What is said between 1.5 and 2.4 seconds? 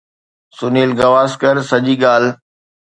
سڄي ڳالهه